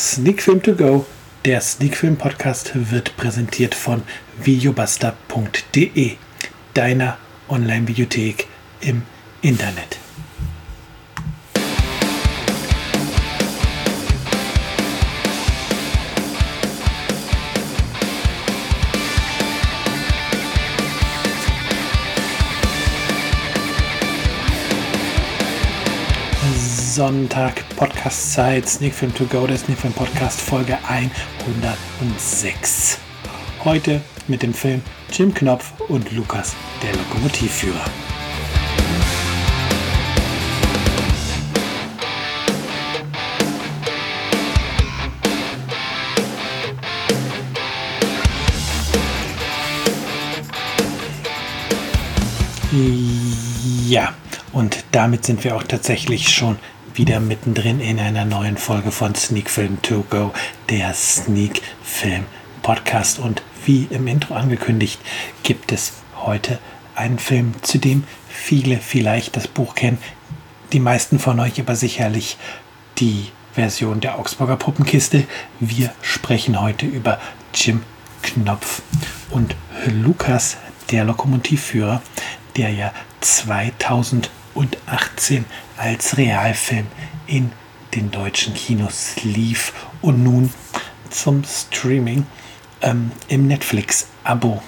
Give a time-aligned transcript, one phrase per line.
[0.00, 1.04] Sneak Film To Go,
[1.44, 4.02] der Sneak Film Podcast, wird präsentiert von
[4.42, 6.16] videobuster.de,
[6.72, 7.18] deiner
[7.50, 8.46] Online-Videothek
[8.80, 9.02] im
[9.42, 9.99] Internet.
[26.94, 32.98] Sonntag, Podcast-Zeit, Sneak Film To Go, der Sneak Film Podcast, Folge 106.
[33.64, 37.84] Heute mit dem Film Jim Knopf und Lukas, der Lokomotivführer.
[53.86, 54.12] Ja,
[54.52, 56.58] und damit sind wir auch tatsächlich schon
[57.00, 60.34] wieder mittendrin in einer neuen Folge von Sneak Film To Go,
[60.68, 62.26] der Sneak Film
[62.60, 63.18] Podcast.
[63.18, 65.00] Und wie im Intro angekündigt,
[65.42, 66.58] gibt es heute
[66.94, 69.96] einen Film, zu dem viele vielleicht das Buch kennen,
[70.74, 72.36] die meisten von euch aber sicherlich
[72.98, 75.24] die Version der Augsburger Puppenkiste.
[75.58, 77.18] Wir sprechen heute über
[77.54, 77.80] Jim
[78.20, 78.82] Knopf
[79.30, 80.58] und Lukas,
[80.90, 82.02] der Lokomotivführer,
[82.58, 82.92] der ja
[84.54, 85.44] 2018
[85.76, 86.86] als Realfilm
[87.26, 87.52] in
[87.94, 90.52] den deutschen Kinos lief und nun
[91.10, 92.26] zum Streaming
[92.82, 94.62] ähm, im Netflix-Abo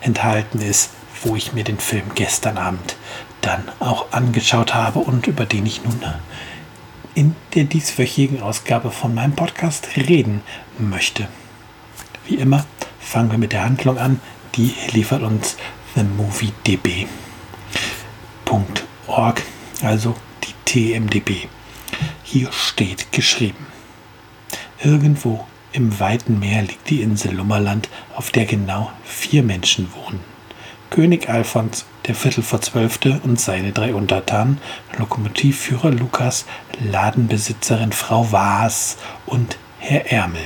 [0.00, 0.90] enthalten ist,
[1.22, 2.96] wo ich mir den Film gestern Abend
[3.40, 6.00] dann auch angeschaut habe und über den ich nun
[7.14, 10.42] in der dieswöchigen Ausgabe von meinem Podcast reden
[10.78, 11.28] möchte.
[12.26, 12.64] Wie immer
[13.00, 14.20] fangen wir mit der Handlung an.
[14.54, 15.56] Die liefert uns
[19.06, 19.42] themoviedb.org,
[19.82, 20.14] also
[20.64, 21.48] TMDB.
[22.22, 23.66] Hier steht geschrieben.
[24.82, 30.20] Irgendwo im weiten Meer liegt die Insel Lummerland, auf der genau vier Menschen wohnen.
[30.90, 34.58] König Alfons, der Viertel vor Zwölfte und seine drei Untertanen,
[34.98, 36.44] Lokomotivführer Lukas,
[36.80, 40.42] Ladenbesitzerin Frau Waas und Herr Ärmel.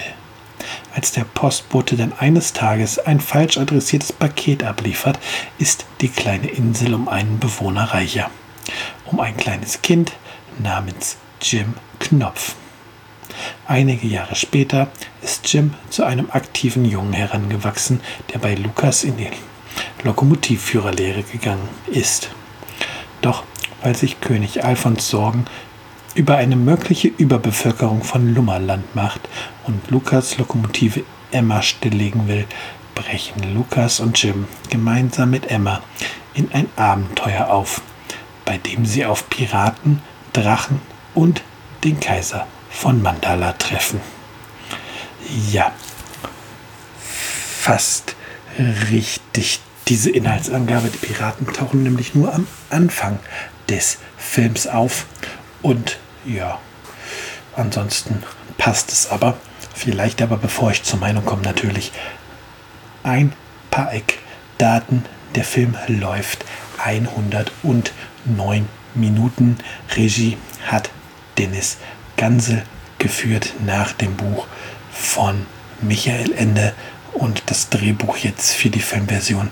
[0.94, 5.18] Als der Postbote dann eines Tages ein falsch adressiertes Paket abliefert,
[5.58, 8.30] ist die kleine Insel um einen Bewohner reicher
[9.06, 10.12] um ein kleines Kind
[10.58, 12.54] namens Jim Knopf.
[13.66, 14.88] Einige Jahre später
[15.22, 18.00] ist Jim zu einem aktiven Jungen herangewachsen,
[18.32, 19.30] der bei Lukas in die
[20.04, 22.30] Lokomotivführerlehre gegangen ist.
[23.20, 23.44] Doch
[23.82, 25.44] weil sich König Alfons Sorgen
[26.14, 29.20] über eine mögliche Überbevölkerung von Lummerland macht
[29.66, 32.46] und Lukas Lokomotive Emma stilllegen will,
[32.94, 35.82] brechen Lukas und Jim gemeinsam mit Emma
[36.34, 37.82] in ein Abenteuer auf,
[38.46, 40.00] bei dem sie auf Piraten,
[40.32, 40.80] Drachen
[41.14, 41.42] und
[41.84, 44.00] den Kaiser von Mandala treffen.
[45.50, 45.72] Ja,
[47.60, 48.16] fast
[48.90, 50.88] richtig diese Inhaltsangabe.
[50.88, 53.18] Die Piraten tauchen nämlich nur am Anfang
[53.68, 55.06] des Films auf.
[55.62, 56.58] Und ja,
[57.56, 58.22] ansonsten
[58.56, 59.36] passt es aber.
[59.74, 61.92] Vielleicht aber, bevor ich zur Meinung komme, natürlich
[63.02, 63.32] ein
[63.70, 65.04] paar Eckdaten.
[65.34, 66.44] Der Film läuft
[68.26, 69.58] 109 Minuten.
[69.94, 70.90] Regie hat
[71.38, 71.78] Dennis
[72.16, 72.62] Gansel
[72.98, 74.46] geführt nach dem Buch
[74.90, 75.46] von
[75.80, 76.72] Michael Ende
[77.12, 79.50] und das Drehbuch jetzt für die Filmversion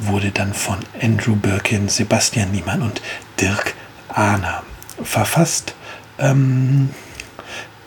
[0.00, 3.00] wurde dann von Andrew Birkin, Sebastian Niemann und
[3.40, 3.74] Dirk
[4.08, 4.62] Ahner
[5.02, 5.74] verfasst.
[6.18, 6.90] Ähm,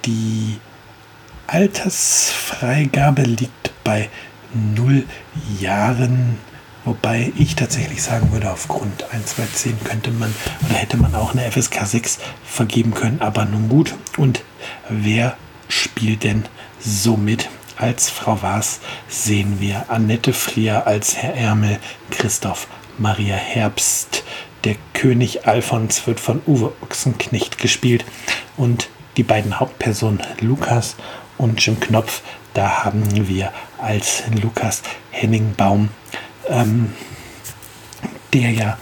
[0.05, 0.59] die
[1.47, 4.09] Altersfreigabe liegt bei
[4.53, 5.03] 0
[5.59, 6.37] Jahren
[6.85, 10.33] Wobei ich tatsächlich sagen würde, aufgrund 1, 2, 10 könnte man
[10.65, 13.21] oder hätte man auch eine FSK 6 vergeben können.
[13.21, 13.95] Aber nun gut.
[14.17, 14.43] Und
[14.89, 16.45] wer spielt denn
[16.79, 17.49] so mit?
[17.77, 21.79] Als Frau Was sehen wir Annette Frier als Herr Ärmel,
[22.11, 22.67] Christoph
[22.97, 24.25] Maria Herbst.
[24.65, 28.03] Der König Alfons wird von Uwe Ochsenknecht gespielt
[28.57, 30.97] und die beiden Hauptpersonen Lukas
[31.37, 32.21] und Jim Knopf,
[32.53, 35.89] da haben wir als Lukas Henning Baum
[36.49, 36.93] ähm,
[38.33, 38.77] der ja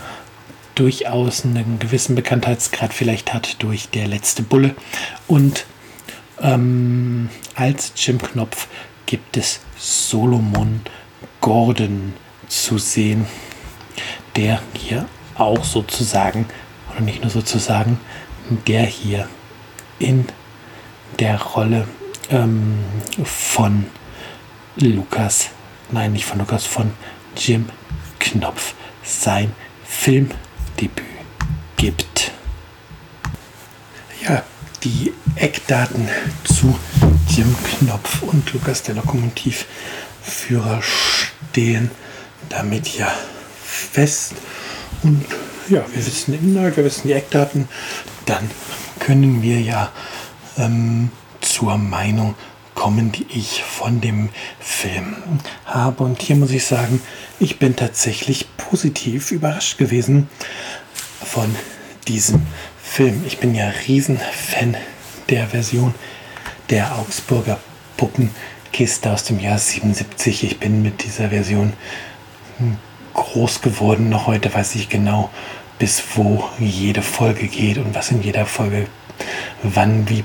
[0.75, 4.75] durchaus einen gewissen Bekanntheitsgrad vielleicht hat durch der letzte Bulle.
[5.27, 5.65] Und
[6.41, 8.67] ähm, als Jim Knopf
[9.05, 10.81] gibt es Solomon
[11.41, 12.13] Gordon
[12.47, 13.25] zu sehen,
[14.35, 16.45] der hier auch sozusagen,
[16.91, 17.99] oder nicht nur sozusagen,
[18.67, 19.27] der hier
[19.99, 20.25] in
[21.19, 21.87] der Rolle
[22.29, 22.77] ähm,
[23.23, 23.85] von
[24.75, 25.49] Lukas,
[25.91, 26.91] nein, nicht von Lukas, von
[27.37, 27.69] Jim
[28.19, 28.73] Knopf
[29.03, 29.51] sein
[29.85, 31.03] Filmdebüt
[31.77, 32.31] gibt.
[34.27, 34.43] Ja,
[34.83, 36.09] die Eckdaten
[36.43, 36.77] zu
[37.29, 41.91] Jim Knopf und Lukas der Lokomotivführer stehen
[42.49, 43.11] damit ja
[43.63, 44.33] fest.
[45.03, 45.25] Und
[45.69, 47.67] ja, wir wissen Inhalt, wir wissen die Eckdaten.
[48.25, 48.49] Dann
[48.99, 49.91] können wir ja
[50.57, 51.11] ähm,
[51.41, 52.35] zur Meinung
[52.87, 54.29] kommen, die ich von dem
[54.61, 55.17] Film
[55.65, 56.05] habe.
[56.05, 57.01] Und hier muss ich sagen,
[57.37, 60.29] ich bin tatsächlich positiv überrascht gewesen
[61.21, 61.53] von
[62.07, 62.43] diesem
[62.81, 63.25] Film.
[63.27, 64.77] Ich bin ja Riesenfan
[65.27, 65.93] der Version
[66.69, 67.59] der Augsburger
[67.97, 70.45] Puppenkiste aus dem Jahr 77.
[70.45, 71.73] Ich bin mit dieser Version
[73.15, 74.07] groß geworden.
[74.07, 75.29] Noch heute weiß ich genau,
[75.77, 78.87] bis wo jede Folge geht und was in jeder Folge
[79.61, 80.23] wann wie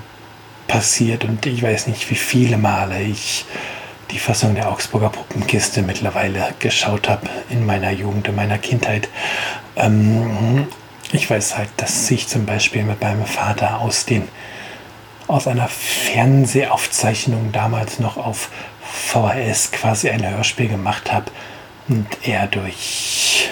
[0.67, 3.45] passiert und ich weiß nicht, wie viele Male ich
[4.11, 9.09] die Fassung der Augsburger Puppenkiste mittlerweile geschaut habe in meiner Jugend, in meiner Kindheit.
[9.77, 10.67] Ähm,
[11.13, 14.29] ich weiß halt, dass ich zum Beispiel mit meinem Vater aus den
[15.29, 18.51] aus einer Fernsehaufzeichnung damals noch auf
[18.83, 21.31] VHS quasi ein Hörspiel gemacht habe
[21.89, 23.49] und er durch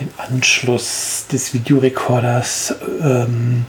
[0.00, 3.66] den Anschluss des Videorekorders ähm,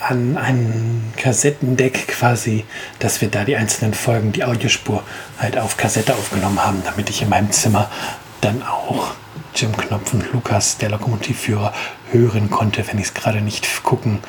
[0.00, 2.64] an ein Kassettendeck quasi,
[2.98, 5.02] dass wir da die einzelnen Folgen, die Audiospur
[5.38, 7.90] halt auf Kassette aufgenommen haben, damit ich in meinem Zimmer
[8.40, 9.14] dann auch
[9.54, 11.72] Jim Knopf und Lukas, der Lokomotivführer,
[12.10, 14.20] hören konnte, wenn ich es gerade nicht gucken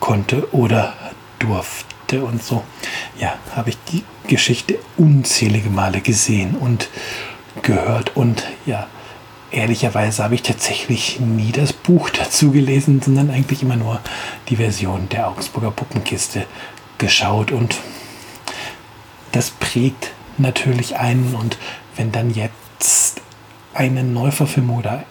[0.00, 0.94] konnte oder
[1.38, 2.64] durfte und so.
[3.18, 6.88] Ja, habe ich die Geschichte unzählige Male gesehen und
[7.62, 8.86] gehört und ja,
[9.50, 14.00] ehrlicherweise habe ich tatsächlich nie das Buch dazu gelesen, sondern eigentlich immer nur
[14.48, 16.46] die Version der Augsburger Puppenkiste
[16.98, 17.52] geschaut.
[17.52, 17.76] Und
[19.32, 21.34] das prägt natürlich einen.
[21.34, 21.58] Und
[21.96, 23.22] wenn dann jetzt
[23.74, 25.04] eine Neuverfilmung oder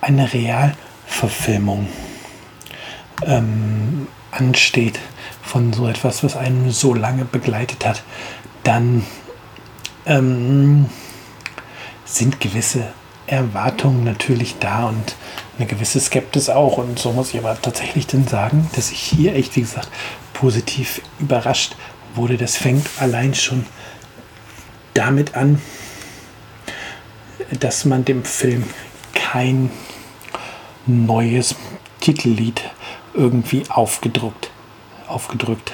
[0.00, 1.88] eine Realverfilmung
[3.26, 4.98] ähm, ansteht
[5.42, 8.02] von so etwas, was einen so lange begleitet hat,
[8.62, 9.04] dann
[10.06, 10.86] ähm,
[12.04, 12.92] sind gewisse
[13.30, 15.14] Erwartungen natürlich da und
[15.56, 16.78] eine gewisse Skeptis auch.
[16.78, 19.88] Und so muss ich aber tatsächlich dann sagen, dass ich hier echt, wie gesagt,
[20.32, 21.76] positiv überrascht
[22.14, 22.36] wurde.
[22.36, 23.64] Das fängt allein schon
[24.94, 25.60] damit an,
[27.58, 28.64] dass man dem Film
[29.14, 29.70] kein
[30.86, 31.54] neues
[32.00, 32.62] Titellied
[33.14, 34.50] irgendwie aufgedruckt,
[35.06, 35.72] aufgedrückt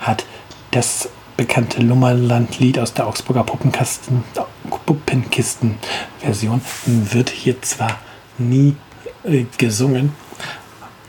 [0.00, 0.24] hat.
[0.70, 4.24] Das bekannte Lummerland-Lied aus der Augsburger Puppenkasten,
[4.66, 7.98] Puppenkisten-Version wird hier zwar
[8.38, 8.76] nie
[9.24, 10.14] äh, gesungen,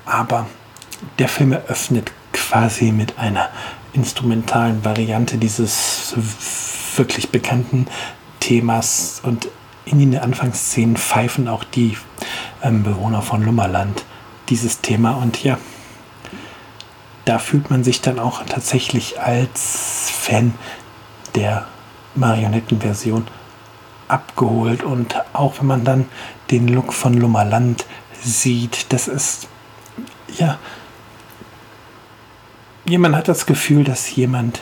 [0.06, 0.48] aber
[1.20, 3.50] der Film eröffnet quasi mit einer
[3.94, 6.16] instrumentalen Variante dieses
[6.96, 7.88] wirklich bekannten
[8.40, 9.48] Themas und
[9.86, 11.98] in den Anfangsszenen pfeifen auch die
[12.64, 14.04] ähm, Bewohner von Lummerland
[14.50, 15.58] dieses Thema und ja,
[17.26, 20.54] da fühlt man sich dann auch tatsächlich als Fan
[21.36, 21.68] der
[22.16, 23.28] Marionettenversion
[24.08, 24.84] abgeholt.
[24.84, 26.06] Und auch wenn man dann
[26.52, 27.86] den Look von Lummerland
[28.22, 29.48] sieht, das ist
[30.38, 30.58] ja.
[32.86, 34.62] Jemand hat das Gefühl, dass jemand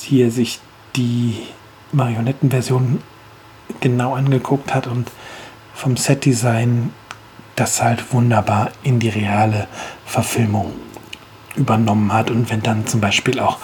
[0.00, 0.60] hier sich
[0.96, 1.46] die
[1.92, 3.02] Marionettenversion
[3.80, 5.10] genau angeguckt hat und
[5.74, 6.92] vom Setdesign
[7.56, 9.66] das halt wunderbar in die reale
[10.06, 10.72] Verfilmung
[11.56, 13.58] übernommen hat und wenn dann zum Beispiel auch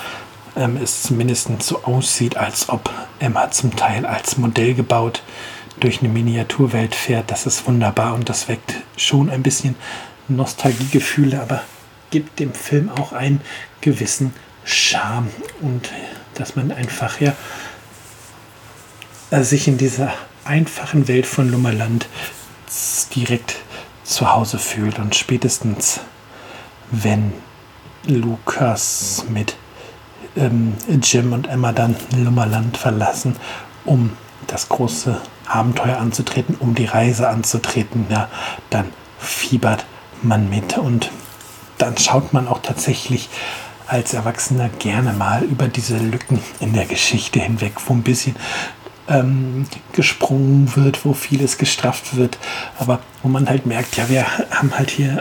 [0.56, 5.22] ähm, es zumindest so aussieht, als ob Emma zum Teil als Modell gebaut
[5.78, 9.76] durch eine Miniaturwelt fährt, das ist wunderbar und das weckt schon ein bisschen
[10.28, 11.62] Nostalgiegefühle, aber
[12.10, 13.40] gibt dem Film auch einen
[13.80, 15.30] gewissen Charme.
[15.60, 15.90] Und
[16.34, 17.34] dass man einfach ja
[19.30, 20.12] sich in dieser
[20.44, 22.08] einfachen Welt von Lummerland
[23.14, 23.56] direkt
[24.04, 24.98] zu Hause fühlt.
[24.98, 26.00] Und spätestens
[26.90, 27.32] wenn
[28.06, 29.56] Lukas mit
[30.36, 33.36] ähm, Jim und Emma dann Lummerland verlassen,
[33.84, 34.12] um
[34.46, 38.28] das große Abenteuer anzutreten, um die Reise anzutreten, ja,
[38.70, 38.86] dann
[39.18, 39.84] fiebert
[40.22, 41.10] man mit und
[41.78, 43.28] dann schaut man auch tatsächlich
[43.86, 48.36] als Erwachsener gerne mal über diese Lücken in der Geschichte hinweg, wo ein bisschen
[49.08, 52.38] ähm, gesprungen wird, wo vieles gestrafft wird,
[52.78, 55.20] aber wo man halt merkt, ja, wir haben halt hier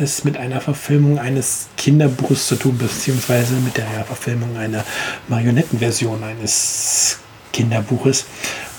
[0.00, 4.84] es mit einer Verfilmung eines Kinderbuches zu tun, beziehungsweise mit der Verfilmung einer
[5.28, 7.18] Marionettenversion eines
[7.52, 8.26] Kinderbuches.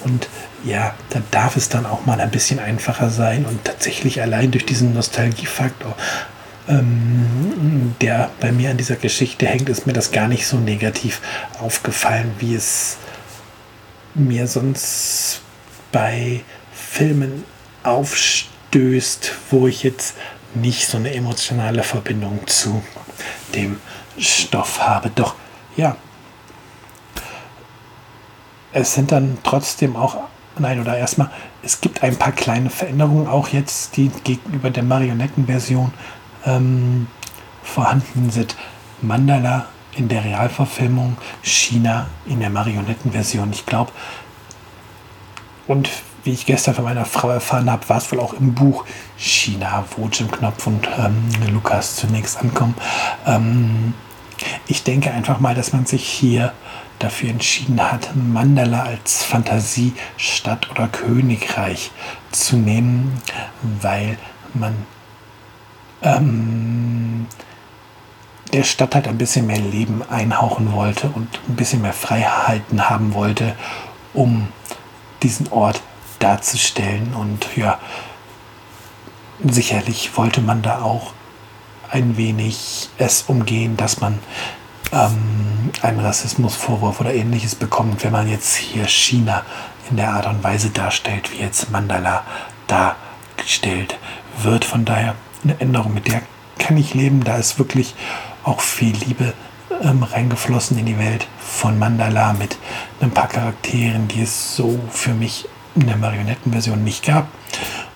[0.04, 0.28] Und
[0.64, 4.66] ja, da darf es dann auch mal ein bisschen einfacher sein und tatsächlich allein durch
[4.66, 5.96] diesen Nostalgiefaktor,
[6.68, 11.22] ähm, der bei mir an dieser Geschichte hängt, ist mir das gar nicht so negativ
[11.60, 12.98] aufgefallen, wie es
[14.14, 15.42] mir sonst
[15.92, 16.42] bei
[16.74, 17.44] Filmen
[17.84, 20.16] aufstößt, wo ich jetzt
[20.56, 22.82] nicht so eine emotionale Verbindung zu
[23.56, 23.80] dem
[24.18, 25.10] Stoff habe.
[25.10, 25.36] Doch,
[25.76, 25.96] ja,
[28.74, 30.18] es sind dann trotzdem auch,
[30.58, 31.30] nein, oder erstmal,
[31.64, 35.94] es gibt ein paar kleine Veränderungen auch jetzt, die gegenüber der Marionettenversion
[36.46, 37.08] ähm,
[37.64, 38.56] vorhanden sind.
[39.02, 43.52] Mandala in der Realverfilmung, China in der Marionettenversion.
[43.52, 43.92] Ich glaube,
[45.68, 45.90] und
[46.24, 48.86] wie ich gestern von meiner Frau erfahren habe, war es wohl auch im Buch
[49.18, 52.76] China, wo Jim Knopf und ähm, Lukas zunächst ankommen.
[53.26, 53.94] Ähm,
[54.68, 56.54] ich denke einfach mal, dass man sich hier
[57.00, 61.92] dafür entschieden hat, Mandala als Fantasiestadt oder Königreich
[62.32, 63.22] zu nehmen,
[63.82, 64.18] weil
[64.54, 64.76] man
[66.04, 67.28] ähm,
[68.54, 73.14] der Stadt halt ein bisschen mehr Leben einhauchen wollte und ein bisschen mehr Freiheiten haben
[73.14, 73.56] wollte,
[74.14, 74.50] um
[75.24, 75.82] diesen Ort
[76.24, 77.14] darzustellen.
[77.14, 77.80] Und ja,
[79.44, 81.14] sicherlich wollte man da auch
[81.90, 84.20] ein wenig es umgehen, dass man
[84.92, 89.44] ähm, einen Rassismusvorwurf oder ähnliches bekommt, wenn man jetzt hier China
[89.90, 92.24] in der Art und Weise darstellt, wie jetzt Mandala
[92.68, 93.98] dargestellt
[94.42, 94.64] wird.
[94.64, 96.22] Von daher eine Änderung, mit der
[96.60, 97.24] kann ich leben.
[97.24, 97.96] Da ist wirklich
[98.44, 99.34] auch viel Liebe
[99.82, 102.58] ähm, reingeflossen in die Welt von Mandala mit
[103.02, 107.28] ein paar Charakteren, die es so für mich in der Marionettenversion nicht gab.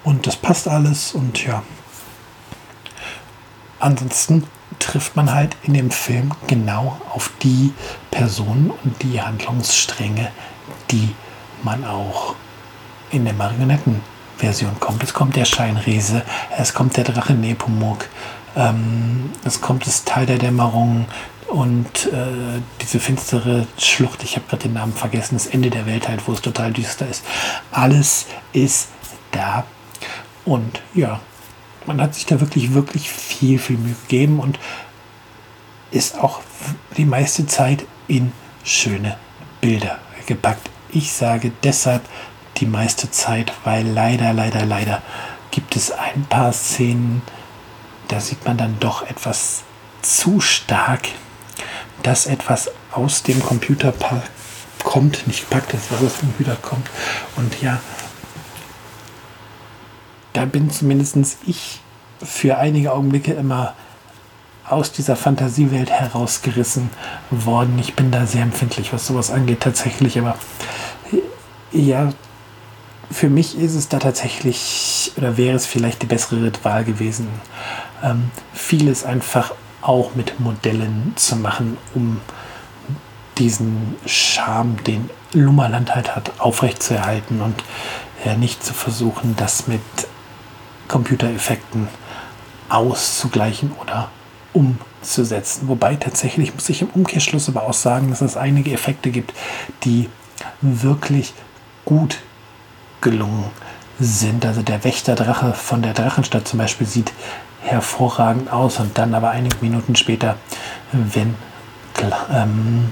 [0.03, 1.63] Und das passt alles und ja.
[3.79, 4.43] Ansonsten
[4.79, 7.73] trifft man halt in dem Film genau auf die
[8.11, 10.31] Personen und die Handlungsstränge,
[10.91, 11.13] die
[11.63, 12.35] man auch
[13.11, 15.03] in der Marionettenversion kommt.
[15.03, 16.23] Es kommt der Scheinriese,
[16.57, 18.07] es kommt der Drache Nepomuk,
[18.55, 21.05] ähm, es kommt das Teil der Dämmerung
[21.47, 26.07] und äh, diese finstere Schlucht, ich habe gerade den Namen vergessen, das Ende der Welt
[26.07, 27.23] halt, wo es total düster ist.
[27.71, 28.89] Alles ist
[29.31, 29.65] da.
[30.43, 31.19] Und ja,
[31.85, 34.59] man hat sich da wirklich, wirklich viel, viel Mühe gegeben und
[35.91, 36.41] ist auch
[36.97, 38.31] die meiste Zeit in
[38.63, 39.17] schöne
[39.61, 40.69] Bilder gepackt.
[40.89, 42.01] Ich sage deshalb
[42.57, 45.01] die meiste Zeit, weil leider, leider, leider
[45.51, 47.21] gibt es ein paar Szenen,
[48.07, 49.63] da sieht man dann doch etwas
[50.01, 51.07] zu stark,
[52.05, 53.93] dass etwas aus dem Computer
[54.83, 56.87] kommt, nicht packt, das was aus dem Computer kommt.
[57.35, 57.81] Und ja,
[60.33, 61.81] da bin zumindest ich
[62.23, 63.73] für einige Augenblicke immer
[64.67, 66.89] aus dieser Fantasiewelt herausgerissen
[67.31, 67.77] worden.
[67.79, 70.19] Ich bin da sehr empfindlich, was sowas angeht, tatsächlich.
[70.19, 70.37] Aber
[71.71, 72.13] ja,
[73.11, 77.27] für mich ist es da tatsächlich, oder wäre es vielleicht die bessere Wahl gewesen,
[78.03, 79.53] ähm, vieles einfach
[79.87, 82.21] auch mit Modellen zu machen, um
[83.37, 87.63] diesen Charme, den Lummerland halt hat, aufrechtzuerhalten und
[88.23, 89.81] ja, nicht zu versuchen, das mit
[90.87, 91.87] Computereffekten
[92.69, 94.09] auszugleichen oder
[94.53, 95.67] umzusetzen.
[95.67, 99.33] Wobei tatsächlich muss ich im Umkehrschluss aber auch sagen, dass es einige Effekte gibt,
[99.83, 100.09] die
[100.61, 101.33] wirklich
[101.83, 102.19] gut
[103.01, 103.45] gelungen
[103.99, 104.45] sind.
[104.45, 107.11] Also der Wächterdrache von der Drachenstadt zum Beispiel sieht
[107.65, 110.37] hervorragend aus und dann aber einige Minuten später,
[110.91, 111.35] wenn,
[112.31, 112.91] ähm,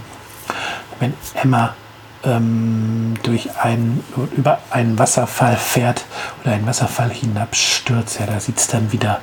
[1.00, 1.76] wenn Emma
[2.24, 4.04] ähm, durch einen,
[4.36, 6.06] über einen Wasserfall fährt
[6.42, 9.22] oder einen Wasserfall hinabstürzt, ja, da sieht es dann wieder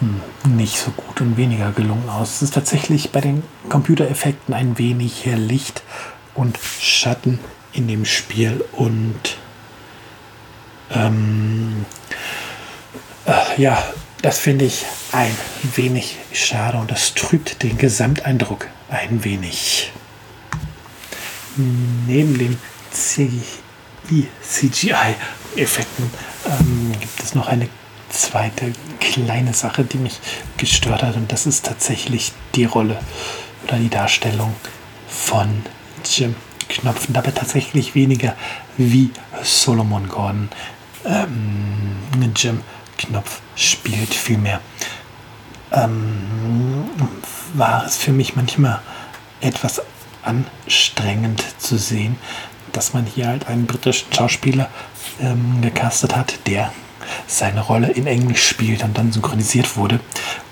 [0.00, 2.36] hm, nicht so gut und weniger gelungen aus.
[2.36, 5.82] Es ist tatsächlich bei den Computereffekten ein wenig Licht
[6.34, 7.38] und Schatten
[7.72, 9.36] in dem Spiel und
[10.94, 11.86] ähm,
[13.26, 13.82] äh, ja,
[14.22, 15.36] das finde ich ein
[15.74, 19.92] wenig schade und das trübt den Gesamteindruck ein wenig
[22.06, 22.58] neben den
[24.02, 26.10] CGI-Effekten
[26.46, 27.68] ähm, gibt es noch eine
[28.08, 30.20] zweite kleine Sache, die mich
[30.56, 31.16] gestört hat.
[31.16, 32.98] Und das ist tatsächlich die Rolle
[33.64, 34.54] oder die Darstellung
[35.08, 35.62] von
[36.04, 36.34] Jim
[36.68, 37.08] Knopf.
[37.08, 38.34] Und dabei tatsächlich weniger
[38.76, 39.10] wie
[39.42, 40.50] Solomon Gordon.
[41.04, 42.60] Ähm, Jim
[43.08, 44.60] Knopf spielt vielmehr.
[45.72, 46.84] Ähm,
[47.54, 48.80] war es für mich manchmal
[49.40, 49.82] etwas
[50.22, 52.16] anstrengend zu sehen,
[52.72, 54.68] dass man hier halt einen britischen Schauspieler
[55.20, 56.72] ähm, gecastet hat, der
[57.26, 60.00] seine Rolle in Englisch spielt und dann synchronisiert wurde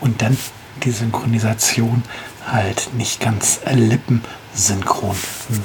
[0.00, 0.36] und dann
[0.82, 2.02] die Synchronisation
[2.46, 5.16] halt nicht ganz lippensynchron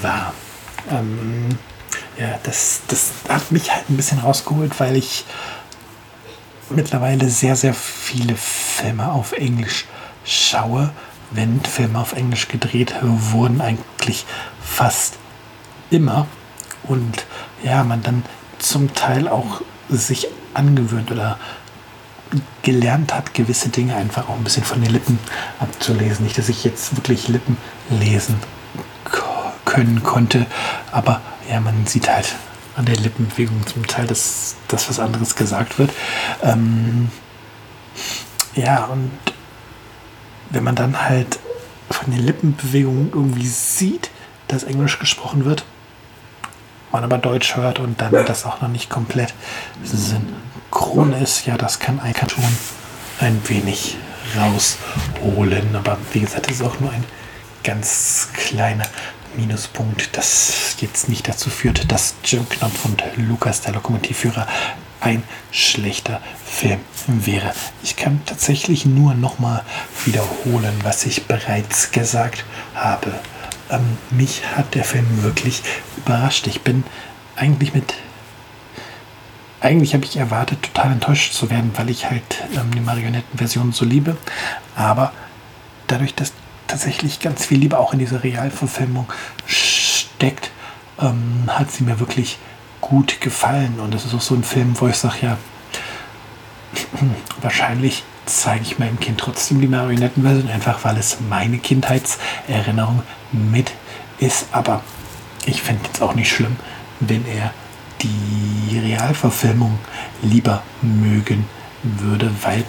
[0.01, 0.33] war.
[0.91, 1.57] Ähm,
[2.17, 5.25] ja, das, das hat mich halt ein bisschen rausgeholt, weil ich
[6.69, 9.85] mittlerweile sehr, sehr viele Filme auf Englisch
[10.23, 10.91] schaue
[11.31, 14.25] wenn Filme auf Englisch gedreht wurden, eigentlich
[14.61, 15.15] fast
[15.89, 16.27] immer.
[16.83, 17.25] Und
[17.63, 18.23] ja, man dann
[18.59, 21.37] zum Teil auch sich angewöhnt oder
[22.63, 25.19] gelernt habe, gewisse Dinge einfach auch ein bisschen von den Lippen
[25.59, 26.25] abzulesen.
[26.25, 27.57] Nicht, dass ich jetzt wirklich Lippen
[27.89, 28.35] lesen
[29.65, 30.45] können konnte,
[30.91, 32.35] aber ja, man sieht halt
[32.75, 35.91] an der Lippenbewegung zum Teil, dass das was anderes gesagt wird.
[36.43, 37.09] Ähm,
[38.55, 39.11] ja, und
[40.49, 41.39] wenn man dann halt
[41.89, 44.09] von den Lippenbewegungen irgendwie sieht,
[44.47, 45.65] dass Englisch gesprochen wird,
[46.91, 49.33] man aber Deutsch hört und dann das auch noch nicht komplett
[49.83, 52.45] synchron ist, ja, das kann ein Cartoon
[53.19, 53.97] ein wenig
[54.37, 55.75] rausholen.
[55.75, 57.03] Aber wie gesagt, das ist auch nur ein
[57.63, 58.85] ganz kleiner
[59.37, 64.47] Minuspunkt, das jetzt nicht dazu führt, dass Jim Knopf und Lukas, der Lokomotivführer,
[65.01, 67.53] ein schlechter Film wäre.
[67.83, 69.63] Ich kann tatsächlich nur nochmal
[70.05, 73.13] wiederholen, was ich bereits gesagt habe.
[73.69, 75.61] Ähm, mich hat der Film wirklich
[75.97, 76.47] überrascht.
[76.47, 76.83] Ich bin
[77.35, 77.93] eigentlich mit.
[79.61, 83.85] Eigentlich habe ich erwartet, total enttäuscht zu werden, weil ich halt ähm, die Marionettenversion so
[83.85, 84.17] liebe.
[84.75, 85.11] Aber
[85.87, 86.33] dadurch, dass
[86.67, 89.11] tatsächlich ganz viel Liebe auch in dieser Realverfilmung
[89.45, 90.51] steckt,
[90.99, 92.37] ähm, hat sie mir wirklich
[92.81, 93.79] gut gefallen.
[93.79, 95.37] Und es ist auch so ein Film, wo ich sage, ja,
[97.41, 103.71] wahrscheinlich zeige ich meinem Kind trotzdem die Marionettenversion, einfach weil es meine Kindheitserinnerung mit
[104.19, 104.47] ist.
[104.51, 104.81] Aber
[105.45, 106.55] ich fände es auch nicht schlimm,
[106.99, 107.53] wenn er
[108.01, 109.77] die Realverfilmung
[110.21, 111.45] lieber mögen
[111.83, 112.63] würde, weil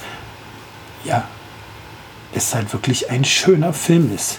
[1.05, 1.25] ja,
[2.37, 4.39] es halt wirklich ein schöner Film ist.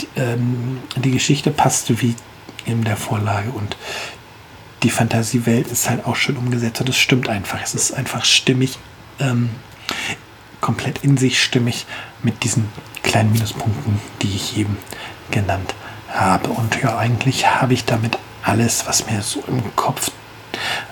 [0.00, 2.14] Die, ähm, die Geschichte passt wie
[2.64, 3.76] in der Vorlage und
[4.82, 7.60] die Fantasiewelt ist halt auch schön umgesetzt und es stimmt einfach.
[7.62, 8.78] Es ist einfach stimmig,
[9.18, 9.50] ähm,
[10.60, 11.86] komplett in sich stimmig
[12.22, 12.68] mit diesen
[13.02, 14.76] kleinen Minuspunkten, die ich eben
[15.30, 15.74] genannt
[16.08, 16.50] habe.
[16.50, 20.10] Und ja, eigentlich habe ich damit alles, was mir so im Kopf,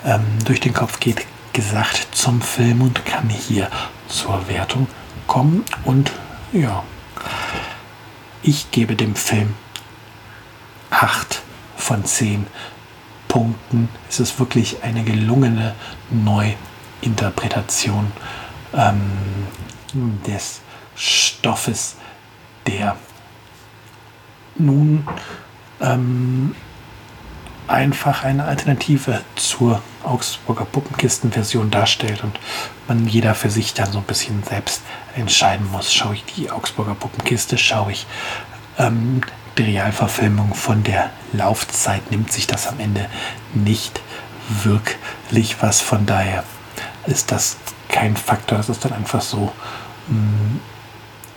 [0.04, 3.70] ähm, durch den Kopf geht, gesagt zum Film und kann hier
[4.08, 4.88] zur Wertung
[5.26, 5.64] kommen.
[5.84, 6.10] Und
[6.52, 6.82] ja,
[8.42, 9.54] ich gebe dem Film
[10.90, 11.42] 8
[11.76, 12.46] von 10
[13.28, 13.88] Punkten.
[14.08, 15.74] Es ist wirklich eine gelungene
[16.10, 18.12] Neuinterpretation
[18.74, 19.00] ähm,
[20.26, 20.60] des
[20.94, 21.96] Stoffes,
[22.66, 22.96] der
[24.56, 25.06] nun
[25.80, 26.54] ähm,
[27.68, 32.38] einfach eine Alternative zur Augsburger Puppenkistenversion darstellt und
[32.88, 34.82] man jeder für sich dann so ein bisschen selbst
[35.16, 35.92] entscheiden muss.
[35.92, 38.06] Schaue ich die Augsburger Puppenkiste, schaue ich
[38.78, 39.20] ähm,
[39.58, 43.08] die Realverfilmung von der Laufzeit, nimmt sich das am Ende
[43.54, 44.00] nicht
[44.62, 45.80] wirklich was.
[45.80, 46.44] Von daher
[47.06, 47.56] ist das
[47.88, 49.52] kein Faktor, das ist dann einfach so.
[50.08, 50.60] Mh, mm,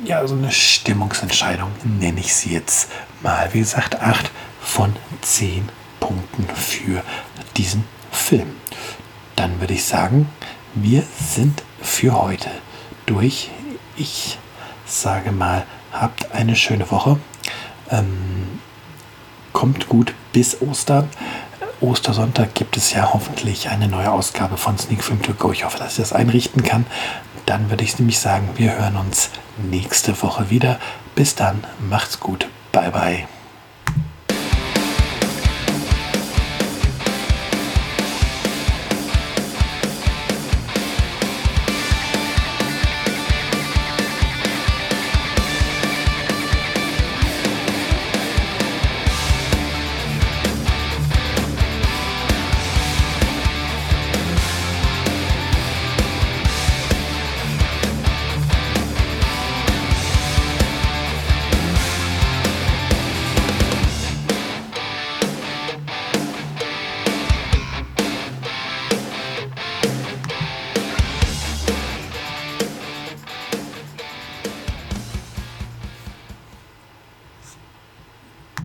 [0.05, 2.89] ja, so eine Stimmungsentscheidung nenne ich sie jetzt
[3.21, 3.49] mal.
[3.53, 5.67] Wie gesagt, 8 von 10
[6.09, 7.03] Punkten für
[7.55, 8.55] diesen Film.
[9.35, 10.27] Dann würde ich sagen,
[10.73, 12.49] wir sind für heute
[13.05, 13.51] durch.
[13.95, 14.39] Ich
[14.85, 17.19] sage mal, habt eine schöne Woche.
[17.91, 18.59] Ähm,
[19.53, 21.09] kommt gut bis Ostern.
[21.79, 25.51] Ostersonntag gibt es ja hoffentlich eine neue Ausgabe von Sneak Film To Go.
[25.51, 26.85] Ich hoffe, dass ich das einrichten kann.
[27.45, 30.79] Dann würde ich nämlich sagen, wir hören uns nächste Woche wieder.
[31.15, 32.47] Bis dann, macht's gut.
[32.71, 33.38] Bye bye.